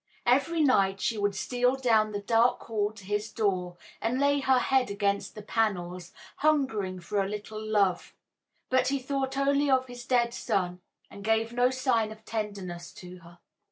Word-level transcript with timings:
Every 0.25 0.61
night 0.61 0.99
she 0.99 1.19
would 1.19 1.35
steal 1.35 1.75
down 1.75 2.11
the 2.11 2.21
dark 2.23 2.59
hall 2.63 2.91
to 2.91 3.05
his 3.05 3.31
door, 3.31 3.77
and 4.01 4.19
lay 4.19 4.39
her 4.39 4.57
head 4.57 4.89
against 4.89 5.35
the 5.35 5.43
panels, 5.43 6.11
hungering 6.37 6.99
for 6.99 7.21
a 7.23 7.29
little 7.29 7.63
love; 7.63 8.15
but 8.71 8.87
he 8.87 8.97
thought 8.97 9.37
only 9.37 9.69
of 9.69 9.85
his 9.85 10.03
dead 10.07 10.33
son, 10.33 10.81
and 11.11 11.23
gave 11.23 11.53
no 11.53 11.69
sign 11.69 12.11
of 12.11 12.25
tenderness 12.25 12.91
to 12.93 13.19
her. 13.19 13.37